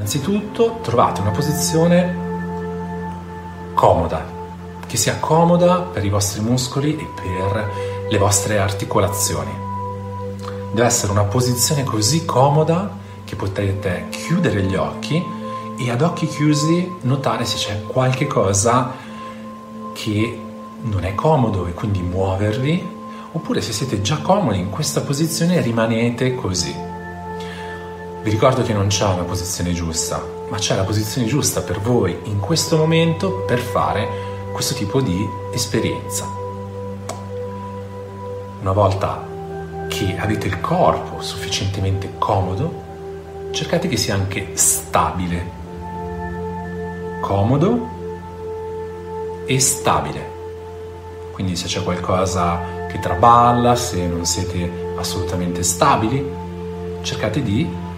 [0.00, 2.16] Innanzitutto trovate una posizione
[3.74, 4.24] comoda,
[4.86, 7.70] che sia comoda per i vostri muscoli e per
[8.08, 9.50] le vostre articolazioni.
[10.72, 15.22] Deve essere una posizione così comoda che potete chiudere gli occhi
[15.76, 18.92] e ad occhi chiusi notare se c'è qualche cosa
[19.92, 20.40] che
[20.82, 22.88] non è comodo e quindi muovervi,
[23.32, 26.89] oppure se siete già comodi in questa posizione rimanete così.
[28.22, 32.18] Vi ricordo che non c'è una posizione giusta, ma c'è la posizione giusta per voi
[32.24, 34.06] in questo momento per fare
[34.52, 36.26] questo tipo di esperienza.
[38.60, 39.26] Una volta
[39.88, 45.50] che avete il corpo sufficientemente comodo, cercate che sia anche stabile.
[47.22, 47.88] Comodo
[49.46, 50.30] e stabile.
[51.32, 56.22] Quindi se c'è qualcosa che traballa, se non siete assolutamente stabili,
[57.00, 57.88] cercate di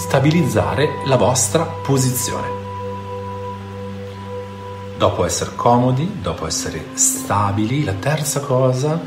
[0.00, 2.48] stabilizzare la vostra posizione.
[4.96, 8.98] Dopo essere comodi, dopo essere stabili, la terza cosa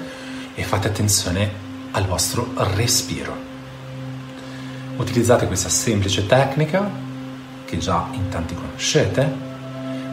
[0.54, 1.52] è fate attenzione
[1.92, 3.36] al vostro respiro.
[4.98, 6.88] Utilizzate questa semplice tecnica
[7.66, 9.36] che già in tanti conoscete.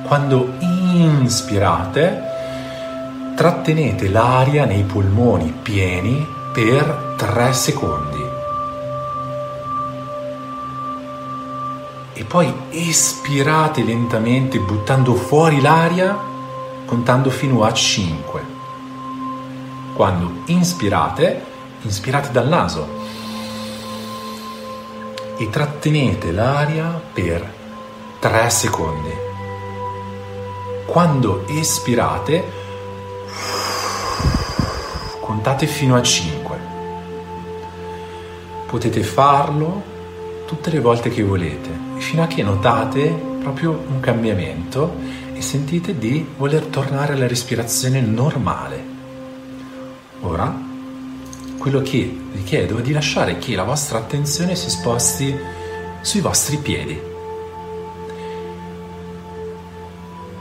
[0.06, 2.22] Quando inspirate,
[3.36, 8.09] trattenete l'aria nei polmoni pieni per 3 secondi.
[12.30, 16.16] Poi espirate lentamente buttando fuori l'aria
[16.86, 18.44] contando fino a 5.
[19.96, 21.44] Quando inspirate,
[21.80, 22.86] inspirate dal naso
[25.38, 27.52] e trattenete l'aria per
[28.20, 29.12] 3 secondi.
[30.86, 32.44] Quando espirate,
[35.20, 36.58] contate fino a 5.
[38.68, 39.98] Potete farlo
[40.50, 43.08] tutte le volte che volete, fino a che notate
[43.40, 44.96] proprio un cambiamento
[45.32, 48.84] e sentite di voler tornare alla respirazione normale.
[50.22, 50.52] Ora,
[51.56, 55.32] quello che vi chiedo è di lasciare che la vostra attenzione si sposti
[56.00, 57.00] sui vostri piedi.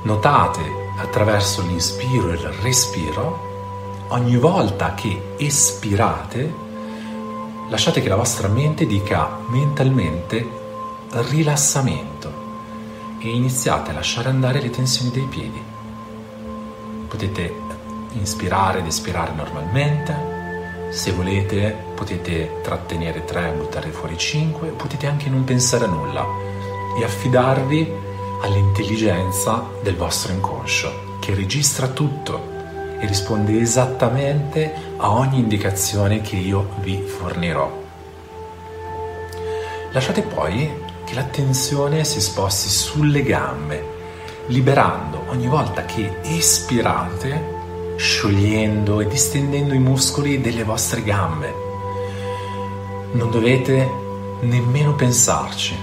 [0.01, 0.61] Notate
[0.97, 6.51] attraverso l'inspiro e il respiro, ogni volta che espirate,
[7.69, 10.47] lasciate che la vostra mente dica mentalmente
[11.11, 12.47] rilassamento
[13.19, 15.61] e iniziate a lasciare andare le tensioni dei piedi.
[17.07, 17.53] Potete
[18.13, 25.29] inspirare ed espirare normalmente, se volete potete trattenere 3 e buttare fuori 5, potete anche
[25.29, 26.25] non pensare a nulla
[26.97, 27.91] e affidarvi
[28.41, 32.57] all'intelligenza del vostro inconscio che registra tutto
[32.99, 37.78] e risponde esattamente a ogni indicazione che io vi fornirò.
[39.91, 40.69] Lasciate poi
[41.05, 43.97] che l'attenzione si sposti sulle gambe,
[44.47, 47.57] liberando ogni volta che espirate,
[47.97, 51.53] sciogliendo e distendendo i muscoli delle vostre gambe.
[53.11, 53.89] Non dovete
[54.41, 55.75] nemmeno pensarci,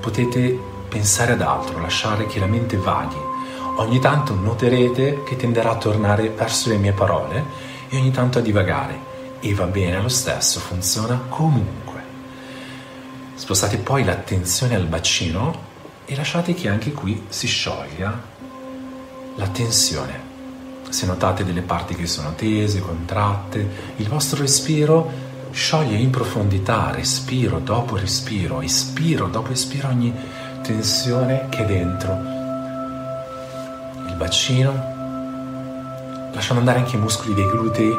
[0.00, 3.26] potete pensare ad altro, lasciare che la mente vaghi
[3.78, 7.44] Ogni tanto noterete che tenderà a tornare verso le mie parole
[7.88, 9.06] e ogni tanto a divagare.
[9.38, 11.87] E va bene lo stesso, funziona comunque.
[13.38, 15.66] Spostate poi l'attenzione al bacino
[16.04, 18.20] e lasciate che anche qui si scioglia
[19.36, 20.26] la tensione.
[20.90, 27.58] Se notate delle parti che sono tese, contratte, il vostro respiro scioglie in profondità, respiro
[27.58, 30.12] dopo respiro, espiro dopo espiro ogni
[30.62, 32.36] tensione che è dentro
[34.18, 34.72] bacino,
[36.34, 37.94] lasciando andare anche i muscoli dei glutei,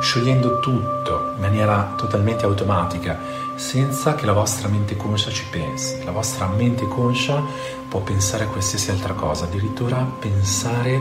[0.00, 3.18] sciogliendo tutto in maniera totalmente automatica,
[3.60, 6.02] senza che la vostra mente conscia ci pensi.
[6.02, 7.42] La vostra mente conscia
[7.88, 10.98] può pensare a qualsiasi altra cosa, addirittura pensare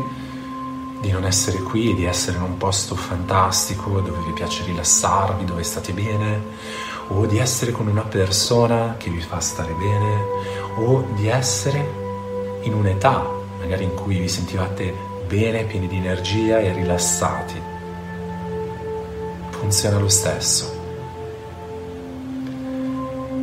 [0.99, 5.63] di non essere qui, di essere in un posto fantastico dove vi piace rilassarvi, dove
[5.63, 6.43] state bene,
[7.07, 10.25] o di essere con una persona che vi fa stare bene,
[10.75, 14.93] o di essere in un'età magari in cui vi sentivate
[15.27, 17.61] bene, pieni di energia e rilassati.
[19.51, 20.78] Funziona lo stesso.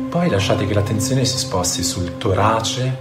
[0.09, 2.97] Poi lasciate che l'attenzione si sposti sul torace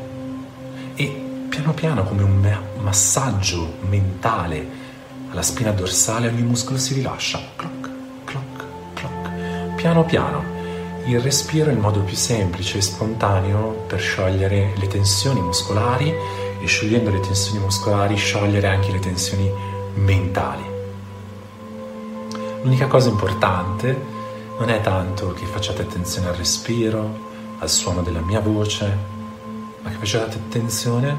[0.96, 1.06] e
[1.48, 4.84] piano piano come un massaggio mentale
[5.30, 7.40] alla spina dorsale ogni muscolo si rilascia.
[7.56, 7.90] Cloc,
[8.24, 8.64] cloc,
[8.94, 9.74] cloc.
[9.76, 10.54] Piano piano.
[11.04, 16.12] Il respiro è il modo più semplice e spontaneo per sciogliere le tensioni muscolari
[16.60, 19.48] e sciogliendo le tensioni muscolari sciogliere anche le tensioni
[19.94, 20.64] mentali.
[22.62, 24.15] L'unica cosa importante
[24.58, 27.24] non è tanto che facciate attenzione al respiro,
[27.58, 28.96] al suono della mia voce,
[29.82, 31.14] ma che facciate attenzione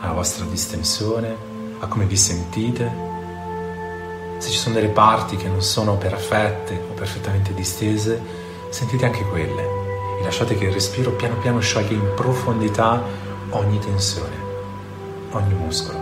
[0.00, 1.36] alla vostra distensione,
[1.78, 3.12] a come vi sentite.
[4.38, 8.20] Se ci sono delle parti che non sono perfette o perfettamente distese,
[8.70, 9.62] sentite anche quelle
[10.20, 13.00] e lasciate che il respiro piano piano scioglie in profondità
[13.50, 14.36] ogni tensione,
[15.30, 15.98] ogni muscolo.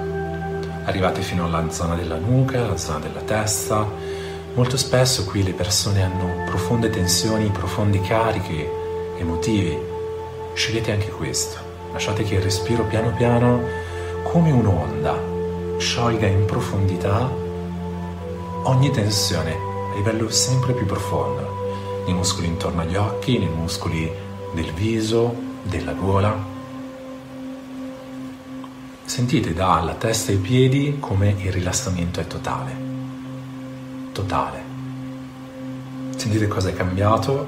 [0.85, 3.87] Arrivate fino alla zona della nuca, alla zona della testa,
[4.55, 8.63] Molto spesso qui le persone hanno profonde tensioni, profondi carichi
[9.17, 9.79] emotivi.
[10.53, 11.59] Scegliete anche questo.
[11.91, 13.63] Lasciate che il respiro piano piano,
[14.23, 15.19] come un'onda,
[15.79, 17.31] sciolga in profondità
[18.65, 24.13] ogni tensione a livello sempre più profondo, nei muscoli intorno agli occhi, nei muscoli
[24.53, 26.51] del viso, della gola.
[29.07, 32.92] Sentite dalla testa ai piedi come il rilassamento è totale
[34.13, 34.63] totale.
[36.17, 37.47] Sentite cosa è cambiato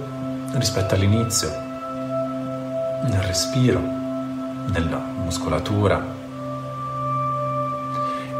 [0.54, 6.02] rispetto all'inizio, nel respiro, nella muscolatura.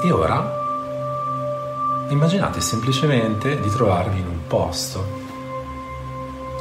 [0.03, 0.63] E ora
[2.09, 5.23] immaginate semplicemente di trovarvi in un posto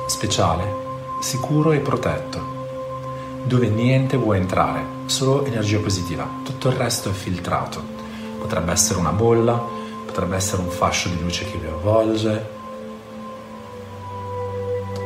[0.08, 0.82] speciale,
[1.22, 7.82] sicuro e protetto, dove niente può entrare, solo energia positiva, tutto il resto è filtrato.
[8.40, 9.82] Potrebbe essere una bolla,
[10.14, 12.50] potrebbe essere un fascio di luce che vi avvolge.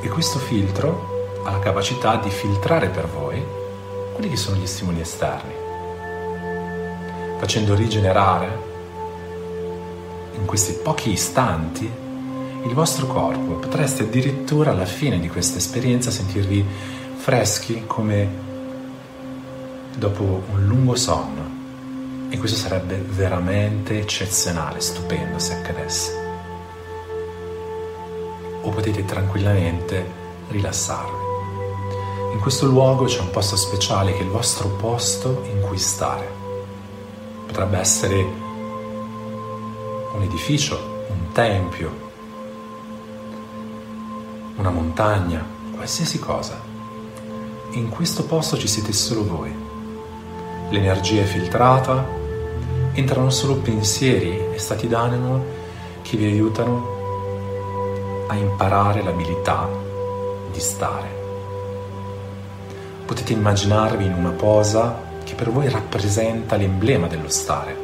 [0.01, 3.41] E questo filtro ha la capacità di filtrare per voi
[4.11, 5.53] quelli che sono gli stimoli esterni,
[7.39, 8.65] facendo rigenerare
[10.37, 11.89] in questi pochi istanti
[12.65, 13.53] il vostro corpo.
[13.53, 16.65] Potreste addirittura alla fine di questa esperienza sentirvi
[17.15, 18.27] freschi come
[19.95, 21.46] dopo un lungo sonno
[22.29, 26.25] e questo sarebbe veramente eccezionale, stupendo se accadesse.
[28.61, 30.05] O potete tranquillamente
[30.49, 31.25] rilassarvi.
[32.33, 36.29] In questo luogo c'è un posto speciale che è il vostro posto in cui stare.
[37.45, 38.15] Potrebbe essere
[40.13, 42.05] un edificio, un tempio,
[44.57, 46.59] una montagna, qualsiasi cosa.
[47.71, 49.53] In questo posto ci siete solo voi.
[50.69, 52.16] L'energia è filtrata,
[52.99, 55.43] entrano solo pensieri e stati d'animo
[56.01, 59.69] che vi aiutano a imparare l'abilità
[60.51, 61.07] di stare.
[63.05, 67.77] Potete immaginarvi in una posa che per voi rappresenta l'emblema dello stare.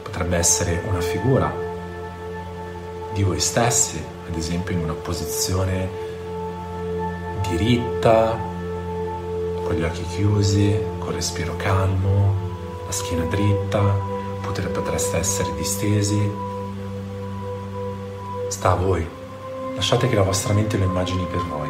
[0.00, 1.52] Potrebbe essere una figura
[3.14, 5.88] di voi stessi, ad esempio in una posizione
[7.48, 8.38] diritta,
[9.64, 12.45] con gli occhi chiusi, con il respiro calmo,
[12.86, 14.14] la schiena dritta,
[14.86, 16.30] potreste essere distesi.
[18.48, 19.06] Sta a voi.
[19.74, 21.68] Lasciate che la vostra mente lo immagini per voi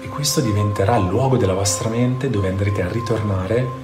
[0.00, 3.82] e questo diventerà il luogo della vostra mente dove andrete a ritornare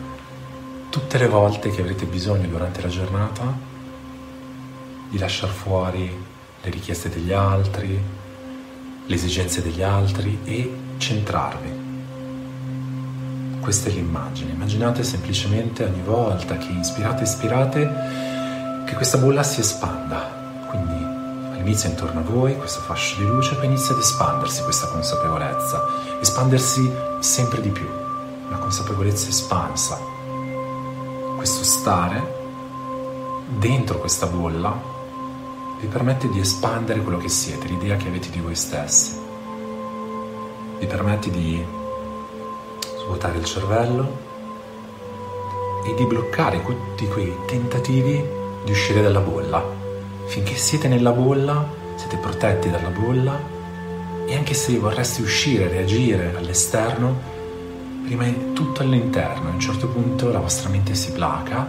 [0.88, 3.58] tutte le volte che avrete bisogno durante la giornata
[5.08, 6.24] di lasciare fuori
[6.62, 8.02] le richieste degli altri,
[9.06, 11.89] le esigenze degli altri e centrarvi
[13.60, 14.52] questa è l'immagine.
[14.52, 20.38] Immaginate semplicemente ogni volta che inspirate espirate che questa bolla si espanda.
[20.68, 20.94] Quindi
[21.52, 25.82] all'inizio intorno a voi questo fascio di luce, poi inizia ad espandersi questa consapevolezza,
[26.20, 26.90] espandersi
[27.20, 27.86] sempre di più,
[28.48, 29.98] una consapevolezza espansa.
[31.36, 32.38] Questo stare
[33.58, 34.98] dentro questa bolla
[35.80, 39.18] vi permette di espandere quello che siete, l'idea che avete di voi stessi.
[40.78, 41.64] Vi permette di
[43.10, 44.18] svuotare il cervello
[45.84, 48.24] e di bloccare tutti quei tentativi
[48.64, 49.64] di uscire dalla bolla.
[50.26, 53.36] Finché siete nella bolla, siete protetti dalla bolla
[54.26, 57.38] e anche se vorreste uscire, reagire all'esterno,
[58.06, 59.48] rimane tutto all'interno.
[59.48, 61.68] A un certo punto la vostra mente si placa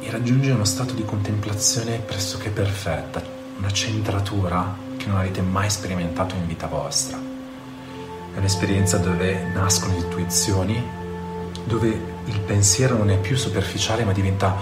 [0.00, 3.22] e raggiunge uno stato di contemplazione pressoché perfetta,
[3.58, 7.25] una centratura che non avete mai sperimentato in vita vostra.
[8.36, 10.86] È un'esperienza dove nascono intuizioni,
[11.64, 11.88] dove
[12.26, 14.54] il pensiero non è più superficiale ma diventa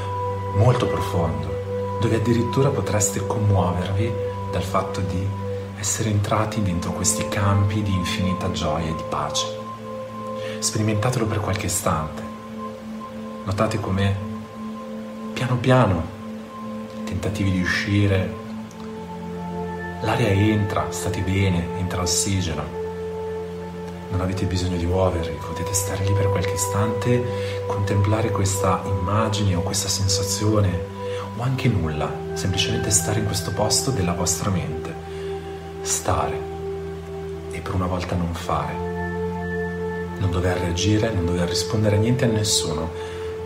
[0.55, 4.13] molto profondo, dove addirittura potreste commuovervi
[4.53, 5.27] dal fatto di
[5.77, 9.45] essere entrati dentro questi campi di infinita gioia e di pace.
[10.61, 12.23] Sperimentatelo per qualche istante.
[13.43, 14.17] Notate come
[15.33, 16.07] piano piano
[17.05, 18.35] tentativi di uscire,
[20.01, 22.84] l'aria entra, state bene, entra ossigeno.
[24.15, 29.61] Non avete bisogno di muovervi, potete stare lì per qualche istante, contemplare questa immagine o
[29.61, 30.71] questa sensazione
[31.37, 34.95] o anche nulla, semplicemente stare in questo posto della vostra mente.
[35.83, 36.39] Stare
[37.51, 38.75] e per una volta non fare.
[40.21, 42.93] Non dover reagire, non dover rispondere a niente a nessuno.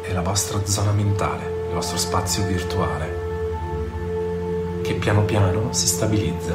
[0.02, 3.26] È la vostra zona mentale, il vostro spazio virtuale
[4.82, 6.54] che piano piano si stabilizza.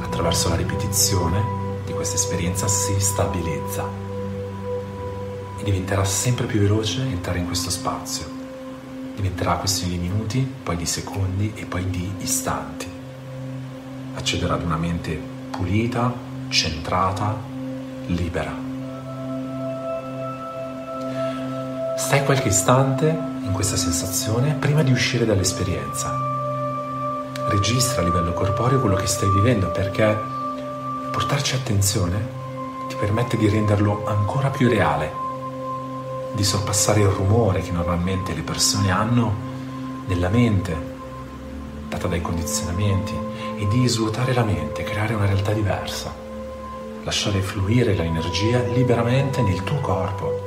[0.00, 1.61] Attraverso la ripetizione
[2.02, 3.88] questa esperienza si stabilizza
[5.56, 8.26] e diventerà sempre più veloce entrare in questo spazio.
[9.14, 12.88] Diventerà questione di minuti, poi di secondi e poi di istanti.
[14.14, 15.16] Accederà ad una mente
[15.52, 16.12] pulita,
[16.48, 17.36] centrata,
[18.06, 18.52] libera.
[21.98, 26.30] Stai qualche istante in questa sensazione prima di uscire dall'esperienza
[27.46, 30.31] registra a livello corporeo quello che stai vivendo perché
[31.12, 32.40] portarci attenzione
[32.88, 35.12] ti permette di renderlo ancora più reale,
[36.32, 39.34] di sorpassare il rumore che normalmente le persone hanno
[40.06, 40.74] nella mente,
[41.86, 43.14] data dai condizionamenti,
[43.56, 46.14] e di svuotare la mente, creare una realtà diversa,
[47.04, 50.40] lasciare fluire l'energia liberamente nel tuo corpo,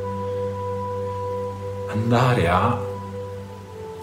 [1.91, 2.75] andare a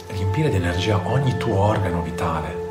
[0.07, 2.62] riempire di energia ogni tuo organo vitale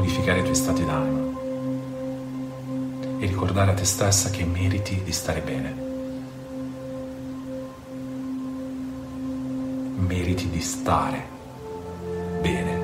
[0.00, 1.38] modificare i tuoi stati d'animo
[3.18, 5.74] e ricordare a te stessa che meriti di stare bene.
[9.96, 11.22] Meriti di stare
[12.40, 12.78] bene.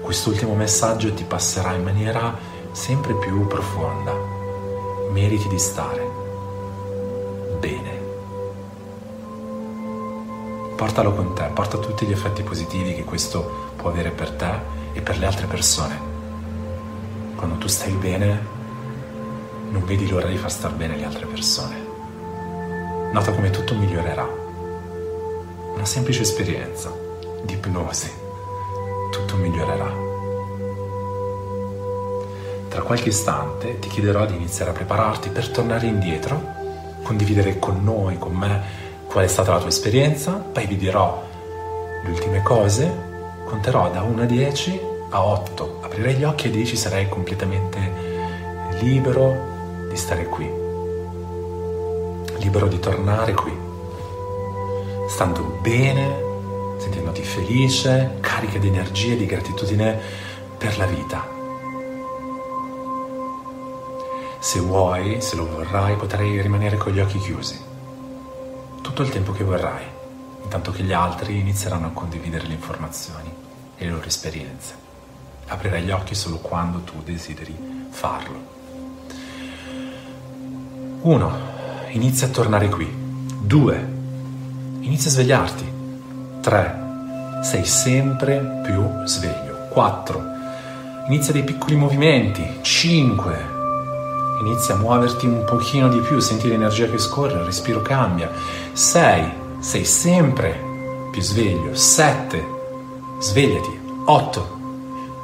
[0.00, 2.36] Quest'ultimo messaggio ti passerà in maniera
[2.72, 4.12] sempre più profonda.
[5.12, 6.07] Meriti di stare
[10.78, 14.48] Portalo con te, porta tutti gli effetti positivi che questo può avere per te
[14.92, 15.98] e per le altre persone.
[17.34, 18.46] Quando tu stai bene,
[19.70, 21.74] non vedi l'ora di far star bene le altre persone.
[23.12, 24.24] Nota come tutto migliorerà.
[25.74, 26.92] Una semplice esperienza
[27.42, 28.12] di ipnosi.
[29.10, 29.92] Tutto migliorerà.
[32.68, 36.40] Tra qualche istante ti chiederò di iniziare a prepararti per tornare indietro,
[37.02, 41.26] condividere con noi, con me, qual è stata la tua esperienza, poi vi dirò
[42.04, 43.06] le ultime cose
[43.44, 45.80] conterò da 1 a 10 a 8.
[45.82, 47.78] Aprirei gli occhi e a 10 sarei completamente
[48.80, 50.44] libero di stare qui,
[52.38, 53.56] libero di tornare qui,
[55.08, 56.26] stando bene,
[56.76, 59.98] sentendoti felice, carica di energia e di gratitudine
[60.58, 61.26] per la vita.
[64.40, 67.67] Se vuoi, se lo vorrai, potrai rimanere con gli occhi chiusi
[68.98, 69.84] tutto il tempo che vorrai
[70.42, 73.32] intanto che gli altri inizieranno a condividere le informazioni
[73.76, 74.74] e le loro esperienze.
[75.46, 77.56] Aprirai gli occhi solo quando tu desideri
[77.90, 78.56] farlo.
[81.02, 81.38] 1.
[81.90, 82.92] Inizia a tornare qui.
[83.40, 83.88] 2.
[84.80, 85.72] Inizia a svegliarti.
[86.40, 86.78] 3.
[87.44, 89.68] Sei sempre più sveglio.
[89.68, 90.22] 4.
[91.06, 92.58] Inizia dei piccoli movimenti.
[92.62, 93.57] 5.
[94.40, 98.30] Inizia a muoverti un pochino di più, senti l'energia che scorre, il respiro cambia.
[98.72, 100.66] 6 sei sempre
[101.10, 101.74] più sveglio.
[101.74, 102.46] 7.
[103.18, 103.80] Svegliati.
[104.04, 104.58] 8.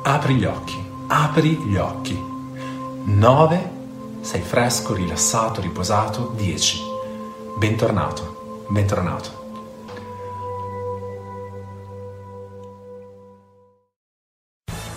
[0.03, 0.85] Apri gli occhi.
[1.07, 2.21] Apri gli occhi.
[3.05, 3.71] 9.
[4.21, 6.33] Sei fresco, rilassato, riposato.
[6.37, 6.81] 10.
[7.57, 8.65] Bentornato.
[8.69, 9.44] Bentornato.